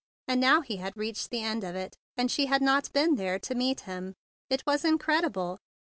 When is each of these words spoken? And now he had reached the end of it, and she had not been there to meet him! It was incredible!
And 0.27 0.41
now 0.41 0.61
he 0.61 0.77
had 0.77 0.97
reached 0.97 1.29
the 1.29 1.43
end 1.43 1.63
of 1.63 1.75
it, 1.75 1.95
and 2.17 2.31
she 2.31 2.47
had 2.47 2.63
not 2.63 2.91
been 2.91 3.17
there 3.17 3.37
to 3.37 3.53
meet 3.53 3.81
him! 3.81 4.15
It 4.49 4.63
was 4.65 4.83
incredible! 4.83 5.59